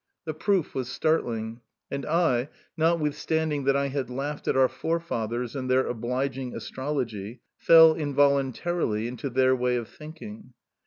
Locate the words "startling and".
0.89-2.07